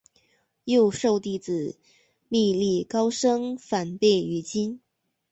[0.63, 1.75] 又授弟子
[2.27, 4.81] 觅历高声梵呗于今。